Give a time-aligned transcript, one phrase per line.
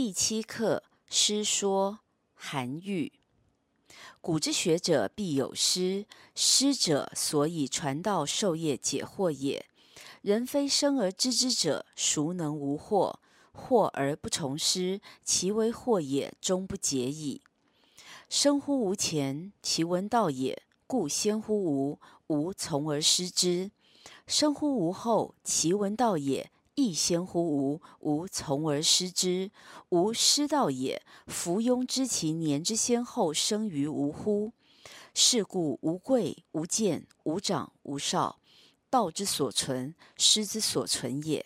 [0.00, 1.98] 第七课师说
[2.32, 3.10] 韩愈。
[4.20, 6.06] 古之学者必有师，
[6.36, 9.66] 师者，所以传道授业解惑也。
[10.22, 13.16] 人非生而知之者，孰能无惑？
[13.52, 17.42] 惑而不从师，其为惑也，终不解矣。
[18.28, 23.72] 生乎吾前，其闻道也，故先乎吾，吾从而师之；
[24.28, 29.50] 生乎吾后，其闻道也，亦先乎吾，吾从而师之。
[29.88, 34.52] 吾师道也，夫庸知其年之先后生于吾乎？
[35.12, 38.38] 是故无贵无贱，无长无少，
[38.88, 41.44] 道之所存，师之所存也。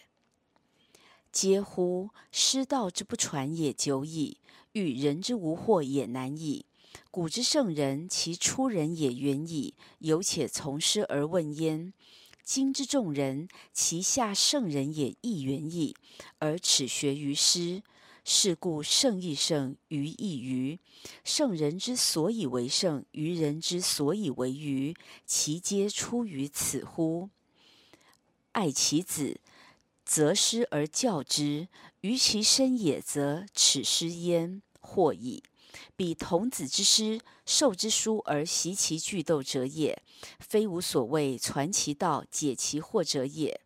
[1.32, 2.10] 嗟乎！
[2.30, 4.36] 师道之不传也久矣，
[4.72, 6.66] 欲人之无惑也难矣。
[7.10, 11.94] 古之圣人，其出人也远矣，犹且从师而问焉。
[12.42, 15.94] 今之众人，其下圣人也亦远矣，
[16.38, 17.82] 而耻学于师。
[18.24, 20.78] 是故圣亦圣，愚亦愚。
[21.24, 24.94] 圣人之所以为圣，愚人之所以为愚，
[25.26, 27.30] 其皆出于此乎？
[28.52, 29.40] 爱其子，
[30.04, 31.66] 择师而教之；
[32.02, 35.42] 于其身也，则耻师焉，惑矣。
[35.96, 40.02] 彼童子之师，授之书而习其句读者也，
[40.40, 43.60] 非吾所谓传其道、解其惑者也。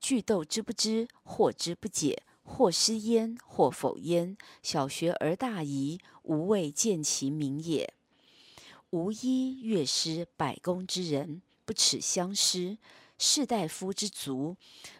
[0.00, 2.22] 句读之不知，惑之不解。
[2.44, 4.36] 或师焉，或否焉。
[4.64, 7.94] 小学而大遗，吾未见其明也。
[8.90, 12.78] 吾一乐师百工之人，不耻相师。
[13.16, 14.56] 士大夫之族，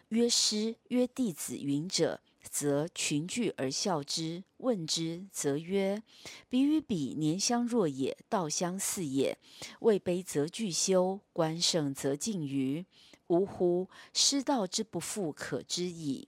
[0.07, 4.43] 曰师曰弟子云者，则群聚而笑之。
[4.57, 6.03] 问之，则曰：
[6.49, 9.37] 彼与彼年相若也，道相似也。
[9.79, 12.85] 位卑则俱羞，官盛则近谀。
[13.27, 13.89] 呜呼！
[14.13, 16.27] 师道之不复可知矣。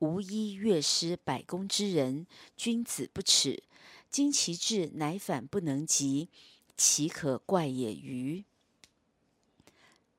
[0.00, 3.62] 吾一乐师百工之人，君子不耻。
[4.10, 6.28] 今其志乃反不能及，
[6.76, 8.44] 其可怪也歟？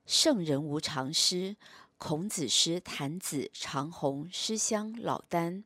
[0.06, 1.58] 圣人无常师。
[2.04, 5.62] 孔子师郯子、长虹、师襄、老聃。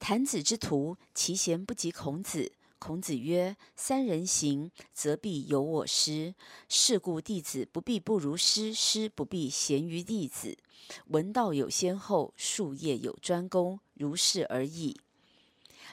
[0.00, 2.50] 郯子之徒，其贤不及孔子。
[2.80, 6.34] 孔子曰：“三人行，则必有我师。
[6.68, 10.58] 是故弟子不必不如师，师不必贤于弟子。
[11.06, 15.00] 闻道有先后，术业有专攻，如是而已。”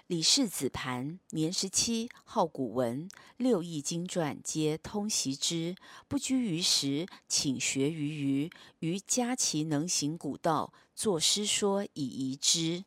[0.09, 5.75] 李氏子盘年十七，好古文，六艺经传皆通习之，
[6.07, 8.49] 不拘于时，请学于余。
[8.79, 12.85] 余嘉其能行古道，作诗说以遗之。